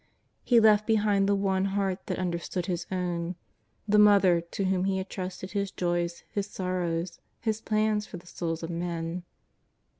[0.43, 3.35] He left behind the one heart that understood His own,
[3.87, 7.19] the Mother to whom He had trusted His joys, His sorrows.
[7.39, 9.21] His plans for the Bouls of men.